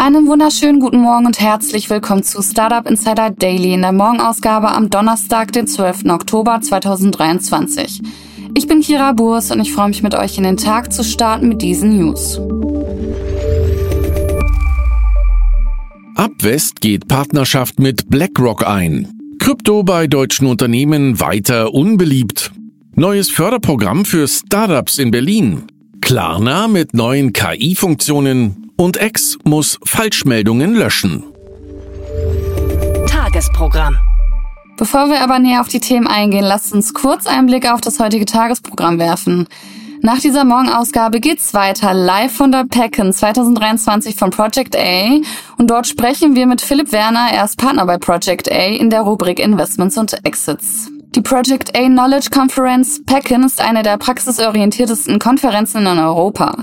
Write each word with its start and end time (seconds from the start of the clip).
Einen 0.00 0.28
wunderschönen 0.28 0.80
guten 0.80 1.00
Morgen 1.00 1.26
und 1.26 1.40
herzlich 1.40 1.90
willkommen 1.90 2.22
zu 2.22 2.40
Startup 2.40 2.88
Insider 2.88 3.28
Daily 3.28 3.74
in 3.74 3.82
der 3.82 3.92
Morgenausgabe 3.92 4.68
am 4.68 4.88
Donnerstag, 4.88 5.52
den 5.52 5.66
12. 5.66 6.06
Oktober 6.06 6.58
2023. 6.58 8.00
Ich 8.54 8.66
bin 8.66 8.80
Kira 8.80 9.12
Burs 9.12 9.50
und 9.50 9.60
ich 9.60 9.74
freue 9.74 9.88
mich 9.88 10.02
mit 10.02 10.14
euch 10.14 10.38
in 10.38 10.44
den 10.44 10.56
Tag 10.56 10.90
zu 10.90 11.04
starten 11.04 11.50
mit 11.50 11.60
diesen 11.60 11.98
News. 11.98 12.40
Abwest 16.14 16.80
geht 16.80 17.06
Partnerschaft 17.06 17.78
mit 17.78 18.08
BlackRock 18.08 18.66
ein. 18.66 19.36
Krypto 19.38 19.82
bei 19.82 20.06
deutschen 20.06 20.46
Unternehmen 20.46 21.20
weiter 21.20 21.74
unbeliebt. 21.74 22.52
Neues 22.94 23.28
Förderprogramm 23.28 24.06
für 24.06 24.26
Startups 24.26 24.96
in 24.96 25.10
Berlin. 25.10 25.69
Klarna 26.00 26.68
mit 26.68 26.94
neuen 26.94 27.32
KI-Funktionen 27.32 28.72
und 28.76 29.00
X 29.00 29.38
muss 29.44 29.78
Falschmeldungen 29.84 30.74
löschen. 30.74 31.24
Tagesprogramm. 33.06 33.96
Bevor 34.76 35.08
wir 35.10 35.22
aber 35.22 35.38
näher 35.38 35.60
auf 35.60 35.68
die 35.68 35.80
Themen 35.80 36.06
eingehen, 36.06 36.44
lasst 36.44 36.72
uns 36.72 36.94
kurz 36.94 37.26
einen 37.26 37.46
Blick 37.46 37.70
auf 37.70 37.80
das 37.80 38.00
heutige 38.00 38.24
Tagesprogramm 38.24 38.98
werfen. 38.98 39.46
Nach 40.02 40.18
dieser 40.18 40.44
Morgenausgabe 40.44 41.20
geht's 41.20 41.52
weiter 41.52 41.92
live 41.92 42.32
von 42.32 42.50
der 42.50 42.64
Pecken 42.64 43.12
2023 43.12 44.16
von 44.16 44.30
Project 44.30 44.74
A 44.74 45.20
und 45.58 45.70
dort 45.70 45.86
sprechen 45.86 46.34
wir 46.34 46.46
mit 46.46 46.62
Philipp 46.62 46.90
Werner, 46.92 47.28
er 47.32 47.44
ist 47.44 47.58
Partner 47.58 47.84
bei 47.84 47.98
Project 47.98 48.50
A 48.50 48.54
in 48.54 48.88
der 48.88 49.02
Rubrik 49.02 49.38
Investments 49.38 49.98
und 49.98 50.24
Exits. 50.24 50.90
Die 51.16 51.22
Project 51.22 51.76
A 51.76 51.88
Knowledge 51.88 52.28
Conference 52.30 53.02
Pecken 53.04 53.42
ist 53.42 53.60
eine 53.60 53.82
der 53.82 53.98
praxisorientiertesten 53.98 55.18
Konferenzen 55.18 55.84
in 55.84 55.98
Europa. 55.98 56.54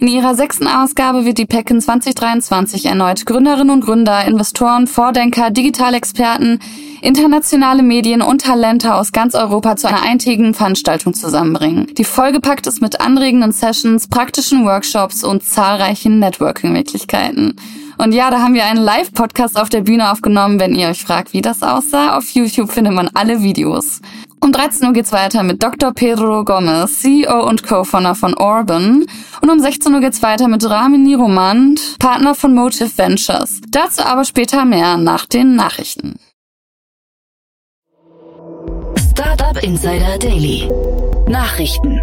In 0.00 0.08
ihrer 0.08 0.34
sechsten 0.34 0.66
Ausgabe 0.66 1.24
wird 1.24 1.38
die 1.38 1.46
Pecken 1.46 1.80
2023 1.80 2.86
erneut 2.86 3.24
Gründerinnen 3.26 3.70
und 3.70 3.84
Gründer, 3.84 4.24
Investoren, 4.24 4.88
Vordenker, 4.88 5.52
Digitalexperten, 5.52 6.58
internationale 7.00 7.84
Medien 7.84 8.22
und 8.22 8.40
Talente 8.42 8.92
aus 8.92 9.12
ganz 9.12 9.36
Europa 9.36 9.76
zu 9.76 9.86
einer 9.86 10.02
eintägigen 10.02 10.54
Veranstaltung 10.54 11.14
zusammenbringen, 11.14 11.86
die 11.96 12.04
vollgepackt 12.04 12.66
ist 12.66 12.82
mit 12.82 13.00
anregenden 13.00 13.52
Sessions, 13.52 14.08
praktischen 14.08 14.64
Workshops 14.64 15.22
und 15.22 15.44
zahlreichen 15.44 16.18
Networking-Möglichkeiten. 16.18 17.54
Und 18.02 18.10
ja, 18.12 18.32
da 18.32 18.40
haben 18.40 18.54
wir 18.54 18.64
einen 18.64 18.82
Live-Podcast 18.82 19.56
auf 19.56 19.68
der 19.68 19.82
Bühne 19.82 20.10
aufgenommen. 20.10 20.58
Wenn 20.58 20.74
ihr 20.74 20.88
euch 20.88 21.04
fragt, 21.04 21.32
wie 21.32 21.40
das 21.40 21.62
aussah, 21.62 22.16
auf 22.16 22.28
YouTube 22.30 22.72
findet 22.72 22.94
man 22.94 23.08
alle 23.14 23.44
Videos. 23.44 24.00
Um 24.40 24.50
13 24.50 24.88
Uhr 24.88 24.92
geht's 24.92 25.12
weiter 25.12 25.44
mit 25.44 25.62
Dr. 25.62 25.92
Pedro 25.92 26.44
Gomez, 26.44 27.00
CEO 27.00 27.48
und 27.48 27.62
Co-Founder 27.62 28.16
von 28.16 28.34
Orban. 28.34 29.06
Und 29.40 29.50
um 29.50 29.60
16 29.60 29.94
Uhr 29.94 30.00
geht's 30.00 30.20
weiter 30.20 30.48
mit 30.48 30.68
Ramin 30.68 31.04
Niromand, 31.04 31.96
Partner 32.00 32.34
von 32.34 32.56
Motive 32.56 32.90
Ventures. 32.98 33.60
Dazu 33.68 34.02
aber 34.02 34.24
später 34.24 34.64
mehr 34.64 34.96
nach 34.96 35.26
den 35.26 35.54
Nachrichten. 35.54 36.18
Startup 39.12 39.62
Insider 39.62 40.18
Daily. 40.18 40.68
Nachrichten. 41.28 42.00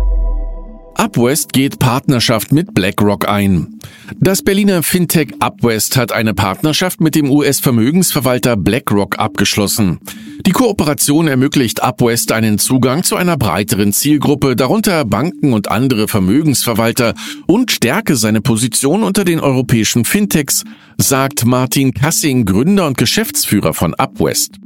Upwest 0.99 1.53
geht 1.53 1.79
Partnerschaft 1.79 2.51
mit 2.51 2.73
BlackRock 2.73 3.29
ein. 3.29 3.79
Das 4.19 4.41
Berliner 4.41 4.83
Fintech 4.83 5.29
Upwest 5.39 5.95
hat 5.95 6.11
eine 6.11 6.33
Partnerschaft 6.33 6.99
mit 6.99 7.15
dem 7.15 7.31
US-Vermögensverwalter 7.31 8.57
BlackRock 8.57 9.17
abgeschlossen. 9.17 9.99
Die 10.45 10.51
Kooperation 10.51 11.29
ermöglicht 11.29 11.81
Upwest 11.81 12.33
einen 12.33 12.59
Zugang 12.59 13.03
zu 13.03 13.15
einer 13.15 13.37
breiteren 13.37 13.93
Zielgruppe, 13.93 14.57
darunter 14.57 15.05
Banken 15.05 15.53
und 15.53 15.71
andere 15.71 16.09
Vermögensverwalter, 16.09 17.13
und 17.47 17.71
stärke 17.71 18.17
seine 18.17 18.41
Position 18.41 19.03
unter 19.03 19.23
den 19.23 19.39
europäischen 19.39 20.03
Fintechs, 20.03 20.65
sagt 20.97 21.45
Martin 21.45 21.93
Kassing, 21.93 22.43
Gründer 22.43 22.85
und 22.87 22.97
Geschäftsführer 22.97 23.73
von 23.73 23.93
Upwest. 23.93 24.59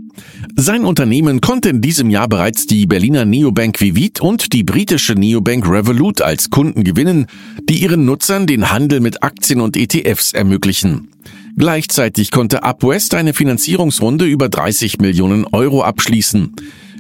Sein 0.56 0.85
Unternehmen 0.85 1.41
konnte 1.41 1.69
in 1.69 1.81
diesem 1.81 2.09
Jahr 2.09 2.28
bereits 2.28 2.68
die 2.68 2.85
Berliner 2.85 3.25
Neobank 3.25 3.81
Vivit 3.81 4.22
und 4.22 4.53
die 4.53 4.63
britische 4.63 5.13
Neobank 5.13 5.68
Revolut 5.68 6.22
als 6.22 6.50
Kunden 6.50 6.84
gewinnen, 6.84 7.28
die 7.69 7.81
ihren 7.81 8.06
Nutzern 8.06 8.47
den 8.47 8.72
Handel 8.72 9.00
mit 9.00 9.24
Aktien 9.24 9.62
und 9.62 9.75
ETFs 9.75 10.34
ermöglichen. 10.34 11.09
Gleichzeitig 11.56 12.31
konnte 12.31 12.63
Upwest 12.63 13.13
eine 13.13 13.34
Finanzierungsrunde 13.34 14.25
über 14.25 14.50
30 14.50 15.00
Millionen 15.00 15.46
Euro 15.46 15.84
abschließen. 15.84 16.53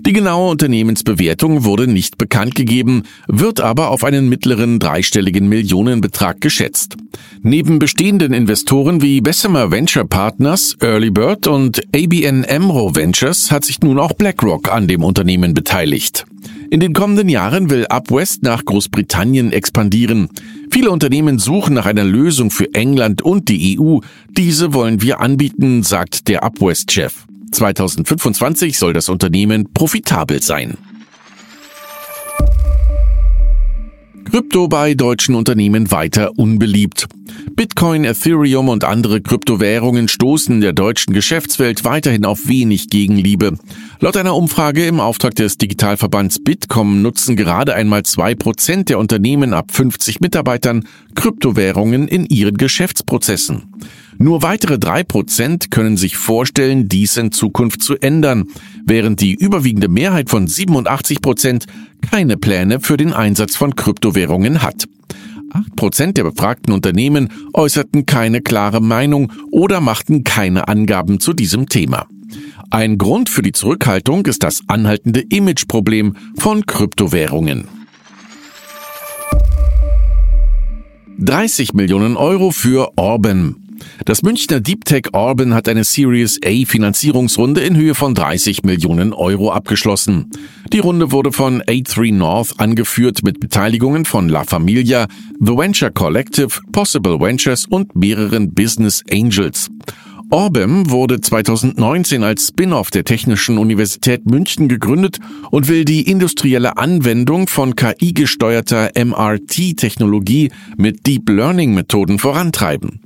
Die 0.05 0.11
genaue 0.11 0.51
Unternehmensbewertung 0.51 1.63
wurde 1.63 1.87
nicht 1.87 2.17
bekannt 2.17 2.55
gegeben, 2.55 3.03
wird 3.29 3.61
aber 3.61 3.89
auf 3.89 4.03
einen 4.03 4.27
mittleren 4.27 4.77
dreistelligen 4.77 5.47
Millionenbetrag 5.47 6.41
geschätzt. 6.41 6.97
Neben 7.41 7.79
bestehenden 7.79 8.33
Investoren 8.33 9.01
wie 9.01 9.21
Bessemer 9.21 9.71
Venture 9.71 10.03
Partners, 10.03 10.75
Early 10.81 11.09
Bird 11.09 11.47
und 11.47 11.81
ABN 11.95 12.45
Amro 12.49 12.93
Ventures 12.93 13.49
hat 13.49 13.63
sich 13.63 13.79
nun 13.79 13.97
auch 13.97 14.11
BlackRock 14.11 14.69
an 14.69 14.89
dem 14.89 15.05
Unternehmen 15.05 15.53
beteiligt. 15.53 16.25
In 16.69 16.81
den 16.81 16.91
kommenden 16.91 17.29
Jahren 17.29 17.69
will 17.69 17.85
Upwest 17.87 18.43
nach 18.43 18.65
Großbritannien 18.65 19.53
expandieren. 19.53 20.27
Viele 20.69 20.91
Unternehmen 20.91 21.39
suchen 21.39 21.75
nach 21.75 21.85
einer 21.85 22.03
Lösung 22.03 22.51
für 22.51 22.73
England 22.73 23.21
und 23.21 23.47
die 23.47 23.79
EU. 23.79 23.99
Diese 24.31 24.73
wollen 24.73 25.01
wir 25.01 25.21
anbieten, 25.21 25.83
sagt 25.83 26.27
der 26.27 26.43
Upwest-Chef. 26.43 27.25
2025 27.53 28.77
soll 28.77 28.93
das 28.93 29.09
Unternehmen 29.09 29.71
profitabel 29.73 30.41
sein. 30.41 30.77
Krypto 34.33 34.67
bei 34.67 34.95
deutschen 34.95 35.35
Unternehmen 35.35 35.91
weiter 35.91 36.31
unbeliebt. 36.37 37.07
Bitcoin, 37.55 38.03
Ethereum 38.03 38.67
und 38.67 38.83
andere 38.83 39.21
Kryptowährungen 39.21 40.07
stoßen 40.07 40.59
der 40.59 40.73
deutschen 40.73 41.13
Geschäftswelt 41.13 41.85
weiterhin 41.85 42.25
auf 42.25 42.47
wenig 42.47 42.89
Gegenliebe. 42.89 43.59
Laut 43.99 44.17
einer 44.17 44.35
Umfrage 44.35 44.87
im 44.87 44.99
Auftrag 44.99 45.35
des 45.35 45.59
Digitalverbands 45.59 46.39
Bitkom 46.43 47.03
nutzen 47.03 47.35
gerade 47.35 47.75
einmal 47.75 48.03
zwei 48.03 48.33
Prozent 48.33 48.89
der 48.89 48.97
Unternehmen 48.97 49.53
ab 49.53 49.71
50 49.71 50.19
Mitarbeitern 50.19 50.87
Kryptowährungen 51.13 52.07
in 52.07 52.25
ihren 52.25 52.57
Geschäftsprozessen. 52.57 53.71
Nur 54.17 54.41
weitere 54.41 54.79
drei 54.79 55.03
Prozent 55.03 55.71
können 55.71 55.97
sich 55.97 56.17
vorstellen, 56.17 56.87
dies 56.87 57.17
in 57.17 57.31
Zukunft 57.31 57.81
zu 57.81 57.97
ändern, 57.97 58.45
während 58.85 59.21
die 59.21 59.33
überwiegende 59.33 59.87
Mehrheit 59.87 60.29
von 60.29 60.47
87 60.47 61.21
Prozent 61.21 61.65
keine 62.09 62.37
Pläne 62.37 62.79
für 62.79 62.97
den 62.97 63.13
Einsatz 63.13 63.55
von 63.55 63.75
Kryptowährungen 63.75 64.61
hat. 64.61 64.85
Acht 65.51 65.75
Prozent 65.75 66.17
der 66.17 66.23
befragten 66.23 66.73
Unternehmen 66.73 67.29
äußerten 67.53 68.05
keine 68.05 68.41
klare 68.41 68.81
Meinung 68.81 69.31
oder 69.51 69.81
machten 69.81 70.23
keine 70.23 70.67
Angaben 70.67 71.19
zu 71.19 71.33
diesem 71.33 71.69
Thema. 71.69 72.07
Ein 72.71 72.97
Grund 72.97 73.29
für 73.29 73.43
die 73.43 73.51
Zurückhaltung 73.51 74.25
ist 74.25 74.41
das 74.41 74.61
anhaltende 74.67 75.21
Imageproblem 75.21 76.15
von 76.39 76.65
Kryptowährungen. 76.65 77.67
30 81.19 81.73
Millionen 81.73 82.17
Euro 82.17 82.49
für 82.49 82.91
Orban. 82.97 83.62
Das 84.05 84.21
Münchner 84.21 84.59
Deep 84.59 84.85
Tech 84.85 85.13
Orban 85.13 85.53
hat 85.53 85.69
eine 85.69 85.83
Series 85.83 86.39
A 86.45 86.65
Finanzierungsrunde 86.65 87.61
in 87.61 87.75
Höhe 87.75 87.95
von 87.95 88.15
30 88.15 88.63
Millionen 88.63 89.13
Euro 89.13 89.51
abgeschlossen. 89.51 90.29
Die 90.71 90.79
Runde 90.79 91.11
wurde 91.11 91.31
von 91.31 91.61
A3 91.61 92.13
North 92.13 92.59
angeführt 92.59 93.23
mit 93.23 93.39
Beteiligungen 93.39 94.05
von 94.05 94.29
La 94.29 94.43
Familia, 94.43 95.07
The 95.39 95.57
Venture 95.57 95.91
Collective, 95.91 96.59
Possible 96.71 97.19
Ventures 97.19 97.65
und 97.65 97.95
mehreren 97.95 98.53
Business 98.53 99.03
Angels. 99.11 99.69
Orbem 100.33 100.89
wurde 100.89 101.21
2019 101.21 102.23
als 102.23 102.47
Spin-off 102.47 102.89
der 102.89 103.03
Technischen 103.03 103.59
Universität 103.59 104.25
München 104.25 104.67
gegründet 104.67 105.19
und 105.51 105.67
will 105.67 105.85
die 105.85 106.09
industrielle 106.09 106.77
Anwendung 106.77 107.47
von 107.47 107.75
KI-gesteuerter 107.75 108.93
MRT-Technologie 108.95 110.49
mit 110.75 111.05
Deep 111.05 111.29
Learning-Methoden 111.29 112.17
vorantreiben. 112.17 112.99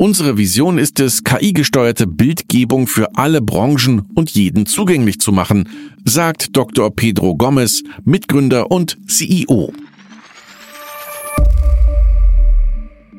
Unsere 0.00 0.38
Vision 0.38 0.78
ist 0.78 1.00
es, 1.00 1.24
KI-gesteuerte 1.24 2.06
Bildgebung 2.06 2.86
für 2.86 3.16
alle 3.16 3.42
Branchen 3.42 4.02
und 4.14 4.30
jeden 4.30 4.64
zugänglich 4.64 5.18
zu 5.20 5.32
machen, 5.32 5.68
sagt 6.04 6.56
Dr. 6.56 6.94
Pedro 6.94 7.34
Gomez, 7.34 7.82
Mitgründer 8.04 8.70
und 8.70 8.96
CEO. 9.08 9.72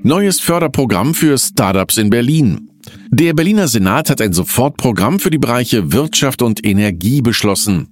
Neues 0.04 0.40
Förderprogramm 0.40 1.14
für 1.14 1.38
Startups 1.38 1.98
in 1.98 2.10
Berlin. 2.10 2.70
Der 3.12 3.34
Berliner 3.34 3.68
Senat 3.68 4.10
hat 4.10 4.22
ein 4.22 4.32
Sofortprogramm 4.32 5.20
für 5.20 5.32
die 5.32 5.38
Bereiche 5.38 5.92
Wirtschaft 5.92 6.42
und 6.42 6.66
Energie 6.66 7.22
beschlossen. 7.22 7.90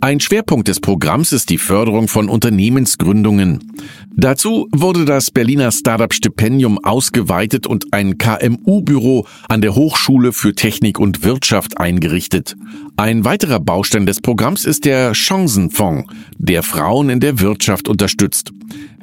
Ein 0.00 0.20
Schwerpunkt 0.20 0.68
des 0.68 0.80
Programms 0.80 1.32
ist 1.32 1.48
die 1.48 1.56
Förderung 1.56 2.06
von 2.06 2.28
Unternehmensgründungen. 2.28 3.72
Dazu 4.18 4.66
wurde 4.72 5.04
das 5.04 5.30
Berliner 5.30 5.70
Startup-Stipendium 5.70 6.82
ausgeweitet 6.82 7.66
und 7.66 7.92
ein 7.92 8.16
KMU-Büro 8.16 9.26
an 9.46 9.60
der 9.60 9.74
Hochschule 9.74 10.32
für 10.32 10.54
Technik 10.54 10.98
und 10.98 11.22
Wirtschaft 11.22 11.76
eingerichtet. 11.78 12.56
Ein 12.96 13.26
weiterer 13.26 13.60
Baustein 13.60 14.06
des 14.06 14.22
Programms 14.22 14.64
ist 14.64 14.86
der 14.86 15.14
Chancenfonds, 15.14 16.10
der 16.38 16.62
Frauen 16.62 17.10
in 17.10 17.20
der 17.20 17.40
Wirtschaft 17.40 17.88
unterstützt. 17.90 18.52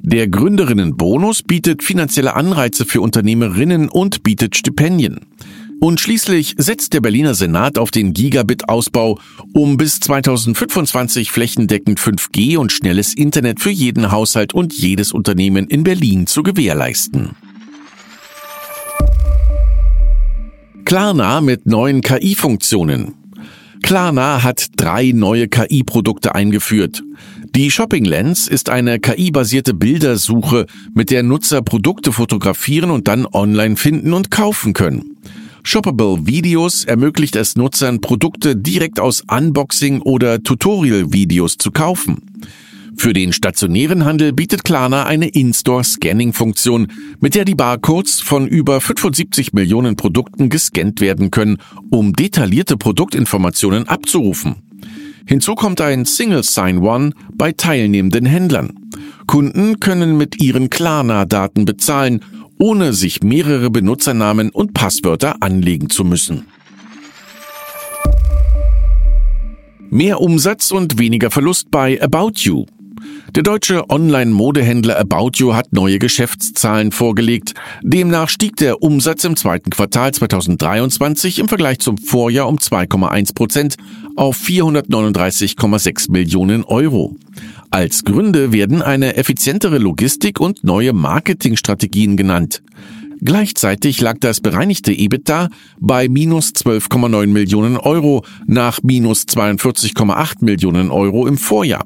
Der 0.02 0.28
Gründerinnenbonus 0.28 1.44
bietet 1.44 1.84
finanzielle 1.84 2.36
Anreize 2.36 2.84
für 2.84 3.00
Unternehmerinnen 3.00 3.90
und 3.90 4.24
bietet 4.24 4.58
Stipendien. 4.58 5.28
Und 5.84 6.00
schließlich 6.00 6.56
setzt 6.58 6.94
der 6.94 7.02
Berliner 7.02 7.34
Senat 7.34 7.78
auf 7.78 7.92
den 7.92 8.14
Gigabit-Ausbau, 8.14 9.20
um 9.52 9.76
bis 9.76 10.00
2025 10.00 11.30
flächendeckend 11.30 12.00
5G 12.00 12.56
und 12.58 12.72
schnelles 12.72 13.14
Internet 13.14 13.60
für 13.60 13.70
jeden 13.70 14.10
Haushalt 14.10 14.54
und 14.54 14.72
jedes 14.72 15.12
Unternehmen 15.12 15.68
in 15.68 15.84
Berlin 15.84 16.26
zu 16.26 16.42
gewährleisten. 16.42 17.32
Klarna 20.86 21.42
mit 21.42 21.66
neuen 21.66 22.00
KI-Funktionen. 22.00 23.16
Klarna 23.82 24.42
hat 24.42 24.68
drei 24.78 25.12
neue 25.14 25.50
KI-Produkte 25.50 26.34
eingeführt. 26.34 27.04
Die 27.56 27.70
Shopping 27.70 28.06
Lens 28.06 28.48
ist 28.48 28.70
eine 28.70 29.02
KI-basierte 29.02 29.74
Bildersuche, 29.74 30.66
mit 30.94 31.12
der 31.12 31.24
Nutzer 31.24 31.62
Produkte 31.62 32.14
fotografieren 32.14 32.90
und 32.90 33.10
dann 33.10 33.26
online 33.26 33.76
finden 33.76 34.14
und 34.14 34.32
kaufen 34.32 34.72
können. 34.72 35.18
Shoppable 35.66 36.28
Videos 36.28 36.84
ermöglicht 36.84 37.38
es 37.38 37.56
Nutzern, 37.56 38.02
Produkte 38.02 38.56
direkt 38.56 39.00
aus 39.00 39.24
Unboxing- 39.28 40.02
oder 40.02 40.44
Tutorial-Videos 40.44 41.58
zu 41.58 41.72
kaufen. 41.72 42.22
Für 42.98 43.14
den 43.14 43.34
stationären 43.34 44.06
Handel 44.06 44.34
bietet 44.34 44.66
Klarna 44.66 45.06
eine 45.06 45.30
In-Store-Scanning-Funktion, 45.30 46.92
mit 47.22 47.34
der 47.34 47.46
die 47.46 47.56
Barcodes 47.56 48.20
von 48.20 48.46
über 48.46 48.82
75 48.82 49.54
Millionen 49.54 49.96
Produkten 49.96 50.50
gescannt 50.50 51.02
werden 51.02 51.32
können, 51.32 51.58
um 51.90 52.14
detaillierte 52.14 52.78
Produktinformationen 52.78 53.88
abzurufen. 53.88 54.58
Hinzu 55.26 55.56
kommt 55.56 55.80
ein 55.80 56.06
Single 56.06 56.44
Sign-On 56.44 57.16
bei 57.34 57.54
teilnehmenden 57.54 58.26
Händlern. 58.26 58.74
Kunden 59.26 59.80
können 59.80 60.18
mit 60.18 60.42
ihren 60.42 60.70
Klarna-Daten 60.70 61.64
bezahlen 61.66 62.20
ohne 62.64 62.94
sich 62.94 63.22
mehrere 63.24 63.70
Benutzernamen 63.70 64.50
und 64.50 64.74
Passwörter 64.74 65.36
anlegen 65.42 65.90
zu 65.90 66.06
müssen. 66.06 66.46
Mehr 69.90 70.22
Umsatz 70.22 70.72
und 70.72 70.98
weniger 70.98 71.30
Verlust 71.30 71.72
bei 71.72 72.02
About 72.02 72.32
You. 72.38 72.66
Der 73.36 73.42
deutsche 73.42 73.90
Online-Modehändler 73.90 75.00
About 75.00 75.32
You 75.38 75.56
hat 75.56 75.74
neue 75.74 75.98
Geschäftszahlen 75.98 76.92
vorgelegt. 76.92 77.56
Demnach 77.82 78.30
stieg 78.30 78.58
der 78.58 78.84
Umsatz 78.84 79.24
im 79.24 79.36
zweiten 79.36 79.72
Quartal 79.72 80.12
2023 80.12 81.40
im 81.40 81.48
Vergleich 81.48 81.80
zum 81.80 81.98
Vorjahr 81.98 82.48
um 82.48 82.58
2,1 82.58 83.34
Prozent 83.34 83.78
auf 84.16 84.38
439,6 84.38 86.12
Millionen 86.12 86.64
Euro. 86.64 87.16
Als 87.72 88.04
Gründe 88.04 88.52
werden 88.52 88.84
eine 88.84 89.16
effizientere 89.16 89.80
Logistik 89.80 90.40
und 90.40 90.64
neue 90.64 90.94
Marketingstrategien 90.94 92.18
genannt. 92.18 92.62
Gleichzeitig 93.20 94.00
lag 94.00 94.18
das 94.20 94.42
bereinigte 94.42 94.92
EBITDA 94.92 95.50
bei 95.80 96.08
minus 96.08 96.52
12,9 96.52 97.26
Millionen 97.26 97.78
Euro 97.78 98.26
nach 98.46 98.84
minus 98.84 99.24
42,8 99.24 100.46
Millionen 100.46 100.92
Euro 100.92 101.26
im 101.26 101.40
Vorjahr. 101.40 101.84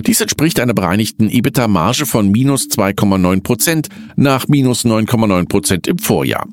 Dies 0.00 0.20
entspricht 0.20 0.60
einer 0.60 0.74
bereinigten 0.74 1.28
EBITDA-Marge 1.28 2.06
von 2.06 2.30
minus 2.30 2.68
2,9 2.68 3.42
Prozent 3.42 3.88
nach 4.16 4.48
minus 4.48 4.84
9,9 4.84 5.48
Prozent 5.48 5.86
im 5.86 5.98
Vorjahr. 5.98 6.46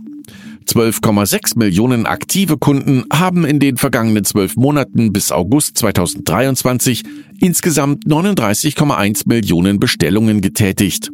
12,6 0.68 1.58
Millionen 1.58 2.06
aktive 2.06 2.58
Kunden 2.58 3.04
haben 3.12 3.44
in 3.44 3.60
den 3.60 3.78
vergangenen 3.78 4.24
zwölf 4.24 4.56
Monaten 4.56 5.12
bis 5.12 5.32
August 5.32 5.78
2023 5.80 7.04
insgesamt 7.40 8.06
39,1 8.06 9.24
Millionen 9.28 9.80
Bestellungen 9.80 10.42
getätigt. 10.42 11.10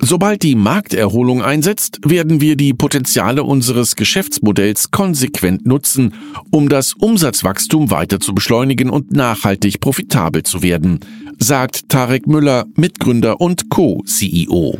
Sobald 0.00 0.42
die 0.42 0.54
Markterholung 0.54 1.42
einsetzt, 1.42 1.98
werden 2.04 2.40
wir 2.40 2.56
die 2.56 2.74
Potenziale 2.74 3.42
unseres 3.42 3.96
Geschäftsmodells 3.96 4.90
konsequent 4.90 5.66
nutzen, 5.66 6.14
um 6.50 6.68
das 6.68 6.92
Umsatzwachstum 6.92 7.90
weiter 7.90 8.20
zu 8.20 8.34
beschleunigen 8.34 8.90
und 8.90 9.12
nachhaltig 9.12 9.80
profitabel 9.80 10.42
zu 10.42 10.62
werden, 10.62 11.00
sagt 11.38 11.88
Tarek 11.88 12.26
Müller, 12.26 12.66
Mitgründer 12.76 13.40
und 13.40 13.70
Co-CEO. 13.70 14.78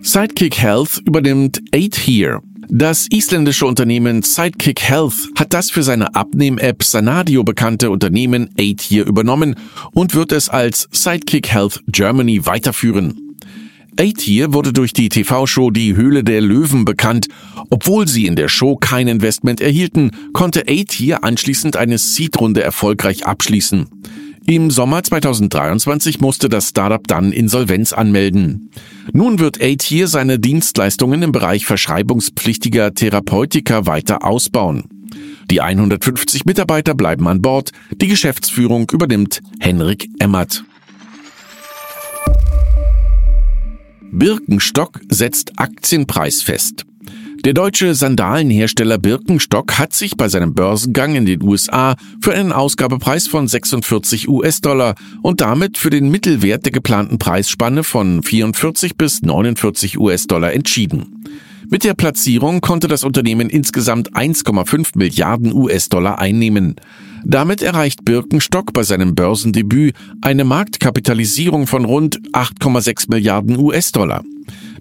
Sidekick 0.00 0.58
Health 0.58 1.00
übernimmt 1.06 1.62
Eight 1.72 1.96
Here. 1.96 2.40
Das 2.68 3.06
isländische 3.10 3.66
Unternehmen 3.66 4.22
Sidekick 4.22 4.80
Health 4.80 5.30
hat 5.38 5.52
das 5.52 5.70
für 5.70 5.82
seine 5.82 6.14
Abnehm-App 6.14 6.82
Sanadio 6.82 7.44
bekannte 7.44 7.90
Unternehmen 7.90 8.50
Eight 8.58 8.80
Here 8.80 9.06
übernommen 9.06 9.54
und 9.92 10.14
wird 10.14 10.32
es 10.32 10.48
als 10.48 10.88
Sidekick 10.90 11.48
Health 11.48 11.82
Germany 11.88 12.46
weiterführen. 12.46 13.36
Eight 13.96 14.20
Here 14.22 14.52
wurde 14.52 14.72
durch 14.72 14.92
die 14.92 15.08
TV-Show 15.08 15.70
Die 15.70 15.94
Höhle 15.94 16.24
der 16.24 16.40
Löwen 16.40 16.84
bekannt. 16.84 17.28
Obwohl 17.70 18.08
sie 18.08 18.26
in 18.26 18.34
der 18.34 18.48
Show 18.48 18.76
kein 18.76 19.06
Investment 19.06 19.60
erhielten, 19.60 20.10
konnte 20.32 20.66
Eight 20.66 20.92
Here 20.92 21.22
anschließend 21.22 21.76
eine 21.76 21.98
Seed-Runde 21.98 22.62
erfolgreich 22.62 23.26
abschließen. 23.26 23.86
Im 24.46 24.70
Sommer 24.70 25.02
2023 25.02 26.20
musste 26.20 26.50
das 26.50 26.68
Startup 26.68 27.06
dann 27.06 27.32
Insolvenz 27.32 27.94
anmelden. 27.94 28.70
Nun 29.12 29.38
wird 29.38 29.62
Aid 29.62 29.82
hier 29.82 30.06
seine 30.06 30.38
Dienstleistungen 30.38 31.22
im 31.22 31.32
Bereich 31.32 31.64
verschreibungspflichtiger 31.64 32.92
Therapeutika 32.92 33.86
weiter 33.86 34.22
ausbauen. 34.22 34.84
Die 35.50 35.62
150 35.62 36.44
Mitarbeiter 36.44 36.94
bleiben 36.94 37.26
an 37.26 37.40
Bord, 37.40 37.70
die 38.00 38.08
Geschäftsführung 38.08 38.90
übernimmt 38.92 39.40
Henrik 39.60 40.08
Emmert. 40.18 40.62
Birkenstock 44.12 45.00
setzt 45.08 45.58
Aktienpreis 45.58 46.42
fest. 46.42 46.84
Der 47.44 47.52
deutsche 47.52 47.94
Sandalenhersteller 47.94 48.96
Birkenstock 48.96 49.78
hat 49.78 49.92
sich 49.92 50.16
bei 50.16 50.28
seinem 50.28 50.54
Börsengang 50.54 51.14
in 51.14 51.26
den 51.26 51.42
USA 51.42 51.94
für 52.22 52.32
einen 52.32 52.52
Ausgabepreis 52.52 53.26
von 53.26 53.46
46 53.46 54.30
US-Dollar 54.30 54.94
und 55.20 55.42
damit 55.42 55.76
für 55.76 55.90
den 55.90 56.10
Mittelwert 56.10 56.64
der 56.64 56.72
geplanten 56.72 57.18
Preisspanne 57.18 57.84
von 57.84 58.22
44 58.22 58.96
bis 58.96 59.20
49 59.20 59.98
US-Dollar 59.98 60.54
entschieden. 60.54 61.22
Mit 61.68 61.84
der 61.84 61.92
Platzierung 61.92 62.62
konnte 62.62 62.88
das 62.88 63.04
Unternehmen 63.04 63.50
insgesamt 63.50 64.14
1,5 64.14 64.96
Milliarden 64.96 65.52
US-Dollar 65.52 66.18
einnehmen. 66.18 66.76
Damit 67.26 67.60
erreicht 67.60 68.06
Birkenstock 68.06 68.72
bei 68.72 68.84
seinem 68.84 69.14
Börsendebüt 69.14 69.94
eine 70.22 70.44
Marktkapitalisierung 70.44 71.66
von 71.66 71.84
rund 71.84 72.22
8,6 72.32 73.10
Milliarden 73.10 73.58
US-Dollar. 73.58 74.24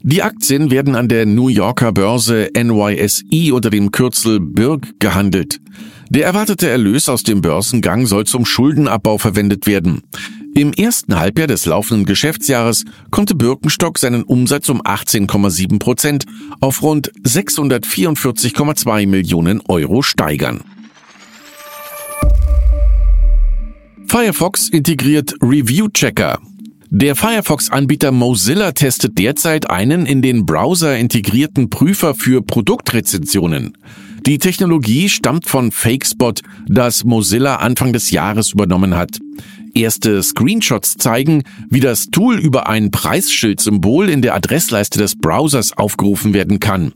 Die 0.05 0.21
Aktien 0.21 0.69
werden 0.69 0.95
an 0.95 1.07
der 1.07 1.25
New 1.25 1.47
Yorker 1.47 1.93
Börse 1.93 2.49
NYSE 2.53 3.53
unter 3.53 3.69
dem 3.69 3.89
Kürzel 3.91 4.41
BIRG 4.41 4.99
gehandelt. 4.99 5.61
Der 6.09 6.25
erwartete 6.25 6.67
Erlös 6.67 7.07
aus 7.07 7.23
dem 7.23 7.39
Börsengang 7.39 8.05
soll 8.05 8.25
zum 8.25 8.43
Schuldenabbau 8.45 9.17
verwendet 9.17 9.65
werden. 9.65 10.01
Im 10.55 10.73
ersten 10.73 11.17
Halbjahr 11.17 11.47
des 11.47 11.65
laufenden 11.65 12.05
Geschäftsjahres 12.05 12.83
konnte 13.11 13.33
Birkenstock 13.33 13.97
seinen 13.97 14.23
Umsatz 14.23 14.67
um 14.67 14.81
18,7 14.81 15.79
Prozent 15.79 16.25
auf 16.59 16.81
rund 16.81 17.13
644,2 17.23 19.07
Millionen 19.07 19.61
Euro 19.69 20.01
steigern. 20.01 20.65
Firefox 24.05 24.67
integriert 24.67 25.33
Review 25.41 25.87
Checker. 25.87 26.39
Der 26.95 27.15
Firefox-Anbieter 27.15 28.11
Mozilla 28.11 28.71
testet 28.71 29.17
derzeit 29.17 29.67
einen 29.67 30.05
in 30.05 30.21
den 30.21 30.45
Browser 30.45 30.95
integrierten 30.95 31.71
Prüfer 31.71 32.13
für 32.13 32.43
Produktrezensionen. 32.43 33.75
Die 34.27 34.37
Technologie 34.37 35.09
stammt 35.09 35.47
von 35.47 35.71
FakeSpot, 35.71 36.41
das 36.67 37.03
Mozilla 37.03 37.55
Anfang 37.55 37.93
des 37.93 38.11
Jahres 38.11 38.51
übernommen 38.51 38.95
hat. 38.95 39.17
Erste 39.73 40.21
Screenshots 40.21 40.93
zeigen, 40.93 41.41
wie 41.71 41.79
das 41.79 42.11
Tool 42.11 42.37
über 42.37 42.69
ein 42.69 42.91
Preisschildsymbol 42.91 44.07
in 44.07 44.21
der 44.21 44.35
Adressleiste 44.35 44.99
des 44.99 45.15
Browsers 45.15 45.75
aufgerufen 45.75 46.35
werden 46.35 46.59
kann. 46.59 46.93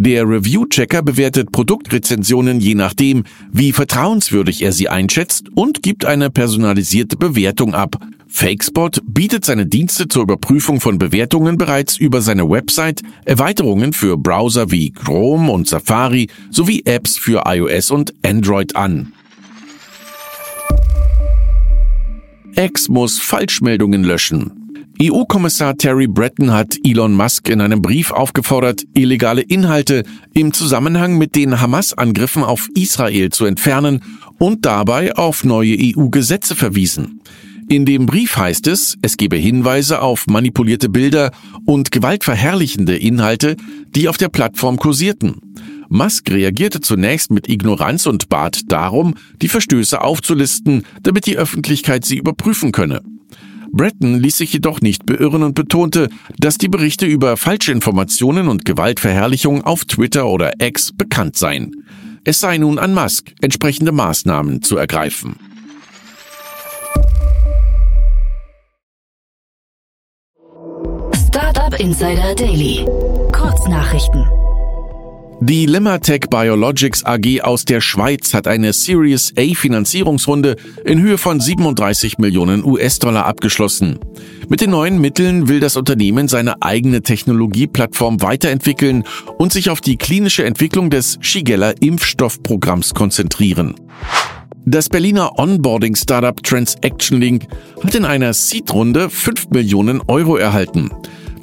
Der 0.00 0.28
Review-Checker 0.28 1.02
bewertet 1.02 1.50
Produktrezensionen 1.50 2.60
je 2.60 2.76
nachdem, 2.76 3.24
wie 3.50 3.72
vertrauenswürdig 3.72 4.62
er 4.62 4.70
sie 4.70 4.88
einschätzt 4.88 5.48
und 5.56 5.82
gibt 5.82 6.04
eine 6.04 6.30
personalisierte 6.30 7.16
Bewertung 7.16 7.74
ab. 7.74 7.96
FakeSpot 8.28 9.02
bietet 9.08 9.44
seine 9.44 9.66
Dienste 9.66 10.06
zur 10.06 10.22
Überprüfung 10.22 10.80
von 10.80 10.98
Bewertungen 10.98 11.58
bereits 11.58 11.96
über 11.96 12.22
seine 12.22 12.48
Website, 12.48 13.02
Erweiterungen 13.24 13.92
für 13.92 14.16
Browser 14.16 14.70
wie 14.70 14.92
Chrome 14.92 15.50
und 15.50 15.66
Safari 15.66 16.28
sowie 16.48 16.82
Apps 16.84 17.18
für 17.18 17.42
iOS 17.46 17.90
und 17.90 18.14
Android 18.24 18.76
an. 18.76 19.12
X 22.54 22.88
muss 22.88 23.18
Falschmeldungen 23.18 24.04
löschen. 24.04 24.57
EU-Kommissar 25.00 25.76
Terry 25.76 26.08
Breton 26.08 26.52
hat 26.52 26.76
Elon 26.82 27.14
Musk 27.14 27.48
in 27.48 27.60
einem 27.60 27.80
Brief 27.80 28.10
aufgefordert, 28.10 28.82
illegale 28.94 29.42
Inhalte 29.42 30.02
im 30.34 30.52
Zusammenhang 30.52 31.16
mit 31.16 31.36
den 31.36 31.60
Hamas-Angriffen 31.60 32.42
auf 32.42 32.68
Israel 32.74 33.30
zu 33.30 33.44
entfernen 33.44 34.02
und 34.40 34.66
dabei 34.66 35.14
auf 35.14 35.44
neue 35.44 35.76
EU-Gesetze 35.78 36.56
verwiesen. 36.56 37.20
In 37.68 37.84
dem 37.84 38.06
Brief 38.06 38.36
heißt 38.36 38.66
es, 38.66 38.96
es 39.00 39.16
gebe 39.16 39.36
Hinweise 39.36 40.02
auf 40.02 40.26
manipulierte 40.26 40.88
Bilder 40.88 41.30
und 41.64 41.92
gewaltverherrlichende 41.92 42.96
Inhalte, 42.96 43.54
die 43.94 44.08
auf 44.08 44.16
der 44.16 44.30
Plattform 44.30 44.78
kursierten. 44.78 45.36
Musk 45.88 46.28
reagierte 46.28 46.80
zunächst 46.80 47.30
mit 47.30 47.48
Ignoranz 47.48 48.06
und 48.06 48.28
bat 48.28 48.62
darum, 48.66 49.14
die 49.42 49.48
Verstöße 49.48 50.00
aufzulisten, 50.00 50.82
damit 51.04 51.26
die 51.26 51.36
Öffentlichkeit 51.36 52.04
sie 52.04 52.18
überprüfen 52.18 52.72
könne. 52.72 53.00
Breton 53.72 54.18
ließ 54.18 54.38
sich 54.38 54.52
jedoch 54.52 54.80
nicht 54.80 55.06
beirren 55.06 55.42
und 55.42 55.54
betonte, 55.54 56.08
dass 56.38 56.58
die 56.58 56.68
Berichte 56.68 57.06
über 57.06 57.36
Falschinformationen 57.36 58.48
und 58.48 58.64
Gewaltverherrlichung 58.64 59.62
auf 59.64 59.84
Twitter 59.84 60.26
oder 60.26 60.52
X 60.60 60.92
bekannt 60.92 61.36
seien. 61.36 61.84
Es 62.24 62.40
sei 62.40 62.58
nun 62.58 62.78
an 62.78 62.94
Musk, 62.94 63.32
entsprechende 63.40 63.92
Maßnahmen 63.92 64.62
zu 64.62 64.76
ergreifen. 64.76 65.36
Startup 71.14 71.78
Insider 71.78 72.34
Daily. 72.34 72.84
Kurznachrichten. 73.32 74.47
Die 75.40 75.66
Limatech 75.66 76.22
Biologics 76.28 77.04
AG 77.04 77.42
aus 77.42 77.64
der 77.64 77.80
Schweiz 77.80 78.34
hat 78.34 78.48
eine 78.48 78.72
Series 78.72 79.32
A 79.38 79.54
Finanzierungsrunde 79.54 80.56
in 80.84 81.00
Höhe 81.00 81.16
von 81.16 81.38
37 81.38 82.18
Millionen 82.18 82.64
US-Dollar 82.64 83.24
abgeschlossen. 83.24 84.00
Mit 84.48 84.60
den 84.60 84.70
neuen 84.70 85.00
Mitteln 85.00 85.46
will 85.46 85.60
das 85.60 85.76
Unternehmen 85.76 86.26
seine 86.26 86.60
eigene 86.62 87.02
Technologieplattform 87.02 88.20
weiterentwickeln 88.20 89.04
und 89.38 89.52
sich 89.52 89.70
auf 89.70 89.80
die 89.80 89.96
klinische 89.96 90.44
Entwicklung 90.44 90.90
des 90.90 91.18
Shigella-Impfstoffprogramms 91.20 92.94
konzentrieren. 92.94 93.76
Das 94.66 94.88
Berliner 94.88 95.38
Onboarding-Startup 95.38 96.42
Transaction 96.42 97.20
Link 97.20 97.46
hat 97.84 97.94
in 97.94 98.04
einer 98.04 98.34
Seed-Runde 98.34 99.08
5 99.08 99.50
Millionen 99.50 100.00
Euro 100.08 100.36
erhalten. 100.36 100.90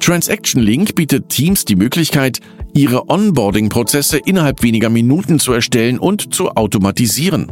Transaction 0.00 0.62
Link 0.62 0.94
bietet 0.94 1.30
Teams 1.30 1.64
die 1.64 1.74
Möglichkeit, 1.74 2.40
ihre 2.76 3.08
Onboarding-Prozesse 3.08 4.18
innerhalb 4.18 4.62
weniger 4.62 4.90
Minuten 4.90 5.38
zu 5.38 5.52
erstellen 5.52 5.98
und 5.98 6.34
zu 6.34 6.50
automatisieren. 6.50 7.50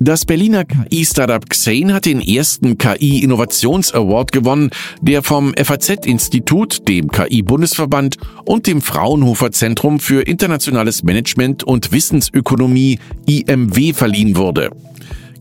Das 0.00 0.24
Berliner 0.24 0.64
KI-Startup 0.64 1.44
Xane 1.50 1.92
hat 1.92 2.06
den 2.06 2.20
ersten 2.20 2.78
KI-Innovations-Award 2.78 4.30
gewonnen, 4.30 4.70
der 5.02 5.24
vom 5.24 5.52
FAZ-Institut, 5.56 6.86
dem 6.86 7.10
KI-Bundesverband 7.10 8.16
und 8.44 8.68
dem 8.68 8.80
Fraunhofer 8.80 9.50
Zentrum 9.50 9.98
für 9.98 10.22
internationales 10.22 11.02
Management 11.02 11.64
und 11.64 11.90
Wissensökonomie 11.90 13.00
IMW 13.26 13.92
verliehen 13.92 14.36
wurde. 14.36 14.70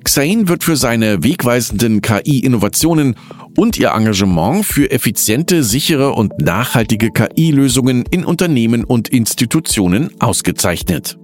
Xane 0.08 0.48
wird 0.48 0.64
für 0.64 0.78
seine 0.78 1.22
wegweisenden 1.22 2.02
KI-Innovationen 2.02 3.16
und 3.58 3.78
ihr 3.78 3.90
Engagement 3.90 4.66
für 4.66 4.90
effiziente, 4.90 5.66
sichere 5.66 6.14
und 6.14 6.40
nachhaltige 6.40 7.12
KI-Lösungen 7.12 8.06
in 8.10 8.24
Unternehmen 8.24 8.86
und 8.86 9.10
Institutionen 9.10 10.10
ausgezeichnet. 10.22 11.20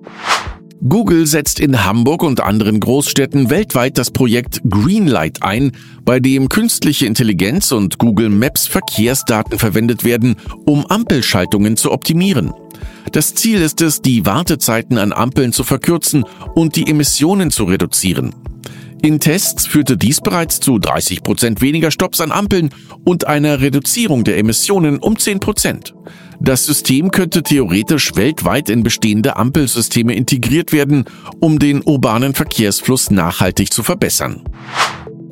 Google 0.85 1.27
setzt 1.27 1.61
in 1.61 1.85
Hamburg 1.85 2.23
und 2.23 2.41
anderen 2.41 2.81
Großstädten 2.81 3.49
weltweit 3.49 3.97
das 3.97 4.11
Projekt 4.11 4.59
Greenlight 4.69 5.41
ein, 5.43 5.71
bei 6.03 6.19
dem 6.19 6.49
künstliche 6.49 7.05
Intelligenz 7.05 7.71
und 7.71 7.99
Google 7.99 8.27
Maps 8.27 8.67
Verkehrsdaten 8.67 9.57
verwendet 9.59 10.03
werden, 10.03 10.35
um 10.65 10.85
Ampelschaltungen 10.87 11.77
zu 11.77 11.89
optimieren. 11.89 12.51
Das 13.13 13.35
Ziel 13.35 13.61
ist 13.61 13.79
es, 13.81 14.01
die 14.01 14.25
Wartezeiten 14.25 14.97
an 14.97 15.13
Ampeln 15.13 15.53
zu 15.53 15.63
verkürzen 15.63 16.25
und 16.55 16.75
die 16.75 16.89
Emissionen 16.89 17.51
zu 17.51 17.65
reduzieren. 17.65 18.33
In 19.03 19.19
Tests 19.19 19.67
führte 19.67 19.97
dies 19.97 20.19
bereits 20.19 20.59
zu 20.59 20.79
30 20.79 21.21
Prozent 21.21 21.61
weniger 21.61 21.91
Stops 21.91 22.21
an 22.21 22.31
Ampeln 22.31 22.71
und 23.03 23.27
einer 23.27 23.61
Reduzierung 23.61 24.23
der 24.23 24.39
Emissionen 24.39 24.97
um 24.97 25.19
10 25.19 25.39
Prozent. 25.39 25.93
Das 26.39 26.65
System 26.65 27.11
könnte 27.11 27.43
theoretisch 27.43 28.15
weltweit 28.15 28.67
in 28.69 28.81
bestehende 28.81 29.35
Ampelsysteme 29.35 30.15
integriert 30.15 30.73
werden, 30.73 31.05
um 31.39 31.59
den 31.59 31.83
urbanen 31.83 32.33
Verkehrsfluss 32.33 33.11
nachhaltig 33.11 33.71
zu 33.71 33.83
verbessern. 33.83 34.41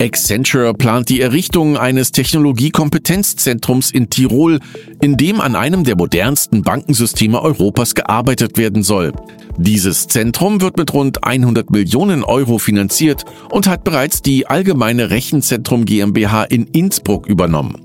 Accenture 0.02 0.74
plant 0.74 1.10
die 1.10 1.22
Errichtung 1.22 1.78
eines 1.78 2.12
Technologiekompetenzzentrums 2.12 3.92
in 3.92 4.10
Tirol, 4.10 4.60
in 5.00 5.16
dem 5.16 5.40
an 5.40 5.56
einem 5.56 5.84
der 5.84 5.96
modernsten 5.96 6.64
Bankensysteme 6.64 7.40
Europas 7.40 7.94
gearbeitet 7.94 8.58
werden 8.58 8.82
soll. 8.82 9.14
Dieses 9.58 10.08
Zentrum 10.08 10.60
wird 10.60 10.78
mit 10.78 10.92
rund 10.96 11.24
100 11.24 11.70
Millionen 11.70 12.24
Euro 12.24 12.58
finanziert 12.58 13.26
und 13.52 13.68
hat 13.68 13.84
bereits 13.84 14.24
die 14.24 14.48
Allgemeine 14.48 15.12
Rechenzentrum 15.12 15.86
GmbH 15.86 16.46
in 16.46 16.66
Innsbruck 16.66 17.28
übernommen. 17.28 17.76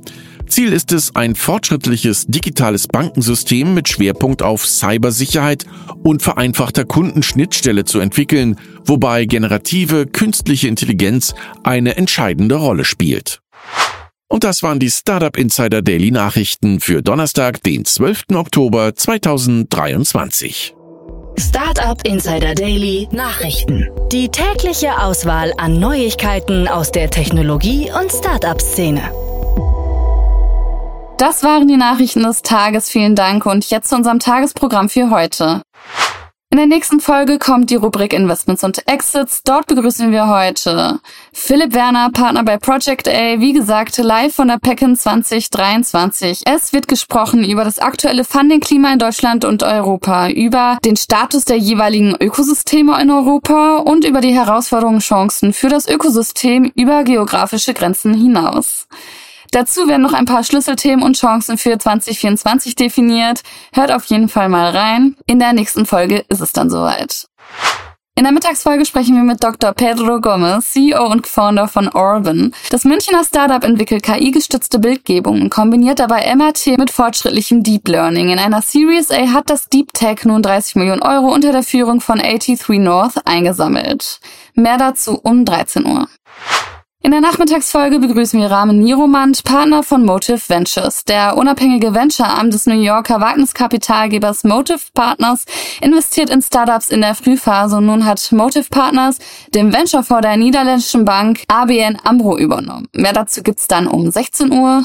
Ziel 0.47 0.73
ist 0.73 0.93
es, 0.93 1.15
ein 1.15 1.35
fortschrittliches 1.35 2.27
digitales 2.27 2.89
Bankensystem 2.89 3.75
mit 3.75 3.89
Schwerpunkt 3.89 4.43
auf 4.43 4.67
Cybersicherheit 4.67 5.67
und 6.03 6.23
vereinfachter 6.23 6.85
Kundenschnittstelle 6.85 7.85
zu 7.85 7.99
entwickeln, 8.01 8.57
wobei 8.85 9.25
generative 9.25 10.07
künstliche 10.07 10.69
Intelligenz 10.69 11.35
eine 11.63 11.97
entscheidende 11.97 12.57
Rolle 12.57 12.85
spielt. 12.85 13.41
Und 14.29 14.45
das 14.45 14.63
waren 14.63 14.81
die 14.81 14.91
Startup 14.91 15.37
Insider 15.37 15.83
Daily 15.83 16.11
Nachrichten 16.11 16.81
für 16.81 17.03
Donnerstag, 17.03 17.63
den 17.63 17.85
12. 17.85 18.25
Oktober 18.35 18.95
2023. 18.95 20.75
Startup 21.39 22.01
Insider 22.05 22.55
Daily 22.55 23.09
Nachrichten. 23.13 23.89
Die 24.11 24.29
tägliche 24.29 25.01
Auswahl 25.01 25.53
an 25.59 25.79
Neuigkeiten 25.79 26.67
aus 26.67 26.91
der 26.91 27.11
Technologie- 27.11 27.91
und 27.93 28.11
Startup-Szene. 28.11 29.11
Das 31.19 31.43
waren 31.43 31.67
die 31.67 31.79
Nachrichten 31.79 32.25
des 32.25 32.43
Tages. 32.43 32.91
Vielen 32.91 33.15
Dank 33.15 33.47
und 33.47 33.71
jetzt 33.71 33.89
zu 33.89 33.97
unserem 33.97 34.19
Tagesprogramm 34.19 34.91
für 34.91 35.09
heute. 35.09 35.63
In 36.51 36.59
der 36.59 36.67
nächsten 36.67 37.01
Folge 37.01 37.39
kommt 37.39 37.71
die 37.71 37.75
Rubrik 37.77 38.13
Investments 38.13 38.63
und 38.63 38.87
Exits. 38.87 39.41
Dort 39.43 39.67
begrüßen 39.67 40.13
wir 40.13 40.29
heute 40.29 41.01
Philipp 41.33 41.75
Werner, 41.75 42.11
Partner 42.11 42.45
bei 42.45 42.59
Project 42.59 43.09
A, 43.09 43.41
wie 43.41 43.55
gesagt, 43.55 43.97
live 43.97 44.35
von 44.35 44.49
der 44.49 44.59
Pecken 44.59 44.95
2023. 44.95 46.43
Es 46.45 46.75
wird 46.75 46.87
gesprochen 46.87 47.45
über 47.45 47.65
das 47.65 47.79
aktuelle 47.79 48.23
Funding-Klima 48.23 48.93
in 48.93 48.99
Deutschland 48.99 49.47
und 49.47 49.63
Europa, 49.63 50.29
über 50.29 50.77
den 50.85 50.97
Status 50.97 51.47
der 51.47 51.57
jeweiligen 51.57 52.15
Ökosysteme 52.21 53.01
in 53.01 53.11
Europa 53.11 53.79
und 53.79 54.05
über 54.05 54.21
die 54.21 54.35
Herausforderungen 54.35 54.97
und 54.97 55.03
Chancen 55.03 55.55
für 55.55 55.69
das 55.69 55.89
Ökosystem 55.89 56.71
über 56.75 57.05
geografische 57.05 57.73
Grenzen 57.73 58.13
hinaus. 58.13 58.87
Dazu 59.51 59.89
werden 59.89 60.03
noch 60.03 60.13
ein 60.13 60.25
paar 60.25 60.45
Schlüsselthemen 60.45 61.05
und 61.05 61.19
Chancen 61.19 61.59
für 61.59 61.79
2024 61.79 62.75
definiert. 62.75 63.43
Hört 63.73 63.93
auf 63.93 64.05
jeden 64.07 64.29
Fall 64.29 64.49
mal 64.49 64.71
rein. 64.71 65.17
In 65.27 65.39
der 65.39 65.53
nächsten 65.53 65.87
Folge 65.87 66.25
ist 66.29 66.41
es 66.41 66.53
dann 66.53 66.71
soweit. 66.71 67.29
In 68.19 68.25
der 68.25 68.33
Mittagsfolge 68.33 68.87
sprechen 68.87 69.15
wir 69.15 69.25
mit 69.25 69.45
Dr. 69.45 69.75
Pedro 69.75 70.23
Gomez, 70.23 70.73
CEO 70.73 71.05
und 71.07 71.27
Founder 71.27 71.69
von 71.69 71.89
Orban. 71.89 72.55
Das 72.71 72.85
Münchner 72.85 73.23
Startup 73.23 73.63
entwickelt 73.63 74.03
KI-gestützte 74.03 74.79
Bildgebung 74.79 75.43
und 75.43 75.51
kombiniert 75.51 75.99
dabei 75.99 76.35
MRT 76.35 76.79
mit 76.79 76.91
fortschrittlichem 76.91 77.63
Deep 77.63 77.87
Learning. 77.87 78.31
In 78.31 78.39
einer 78.39 78.63
Series 78.63 79.11
A 79.11 79.35
hat 79.35 79.51
das 79.51 79.69
Deep 79.69 79.93
Tech 79.93 80.25
nun 80.25 80.41
30 80.41 80.77
Millionen 80.77 81.03
Euro 81.03 81.27
unter 81.31 81.53
der 81.53 81.63
Führung 81.63 82.01
von 82.01 82.19
83 82.19 82.79
North 82.79 83.17
eingesammelt. 83.27 84.19
Mehr 84.55 84.79
dazu 84.79 85.21
um 85.23 85.45
13 85.45 85.85
Uhr. 85.85 86.09
In 87.07 87.13
der 87.13 87.21
Nachmittagsfolge 87.21 88.01
begrüßen 88.01 88.41
wir 88.41 88.51
Rahmen 88.51 88.81
Niromand, 88.81 89.45
Partner 89.45 89.85
von 89.85 90.05
Motive 90.05 90.41
Ventures. 90.49 91.05
Der 91.05 91.37
unabhängige 91.37 91.95
Venture-Arm 91.95 92.51
des 92.51 92.67
New 92.67 92.81
Yorker 92.81 93.21
Wagniskapitalgebers 93.21 94.43
Motive 94.43 94.81
Partners 94.93 95.45
investiert 95.81 96.31
in 96.31 96.43
Startups 96.43 96.91
in 96.91 97.03
der 97.03 97.15
Frühphase 97.15 97.77
und 97.77 97.87
nun 97.87 98.05
hat 98.05 98.33
Motive 98.33 98.67
Partners 98.71 99.19
dem 99.55 99.73
Venture-Fonds 99.73 100.23
der 100.23 100.37
niederländischen 100.37 101.05
Bank 101.05 101.45
ABN 101.47 101.97
AMRO 102.03 102.39
übernommen. 102.39 102.89
Mehr 102.93 103.13
dazu 103.13 103.45
gibt's 103.45 103.69
dann 103.69 103.87
um 103.87 104.11
16 104.11 104.51
Uhr. 104.51 104.83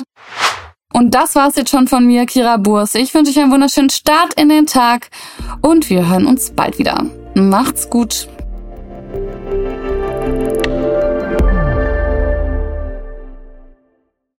Und 0.94 1.16
das 1.16 1.34
war's 1.34 1.56
jetzt 1.56 1.72
schon 1.72 1.88
von 1.88 2.06
mir, 2.06 2.28
Kira 2.28 2.58
Burs. 2.58 2.94
Ich 2.94 3.16
wünsche 3.16 3.32
euch 3.32 3.40
einen 3.40 3.52
wunderschönen 3.52 3.90
Start 3.90 4.36
in 4.36 4.50
den 4.50 4.68
Tag 4.68 5.10
und 5.64 5.90
wir 5.90 6.08
hören 6.08 6.28
uns 6.28 6.52
bald 6.52 6.78
wieder. 6.78 7.04
Macht's 7.34 7.90
gut. 7.90 8.28